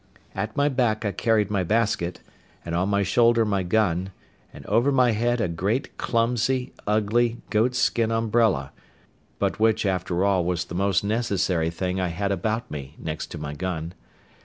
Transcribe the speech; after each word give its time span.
At 0.33 0.57
my 0.57 0.67
back 0.67 1.05
I 1.05 1.11
carried 1.11 1.51
my 1.51 1.61
basket, 1.63 2.21
and 2.65 2.73
on 2.73 2.89
my 2.89 3.03
shoulder 3.03 3.45
my 3.45 3.61
gun, 3.61 4.09
and 4.51 4.65
over 4.65 4.91
my 4.91 5.11
head 5.11 5.39
a 5.39 5.47
great 5.47 5.95
clumsy, 5.99 6.73
ugly, 6.87 7.37
goat's 7.51 7.77
skin 7.77 8.09
umbrella, 8.11 8.71
but 9.37 9.59
which, 9.59 9.85
after 9.85 10.25
all, 10.25 10.43
was 10.43 10.65
the 10.65 10.73
most 10.73 11.03
necessary 11.03 11.69
thing 11.69 12.01
I 12.01 12.07
had 12.07 12.31
about 12.31 12.71
me 12.71 12.95
next 12.97 13.27
to 13.27 13.37
my 13.37 13.53
gun. 13.53 13.93